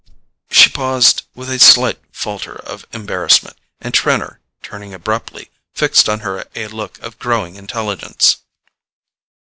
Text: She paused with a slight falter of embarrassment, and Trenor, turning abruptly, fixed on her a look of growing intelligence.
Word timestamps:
She 0.49 0.71
paused 0.71 1.25
with 1.35 1.47
a 1.51 1.59
slight 1.59 1.99
falter 2.11 2.55
of 2.55 2.87
embarrassment, 2.91 3.55
and 3.79 3.93
Trenor, 3.93 4.39
turning 4.63 4.95
abruptly, 4.95 5.51
fixed 5.75 6.09
on 6.09 6.21
her 6.21 6.43
a 6.55 6.65
look 6.69 6.97
of 7.03 7.19
growing 7.19 7.55
intelligence. 7.55 8.37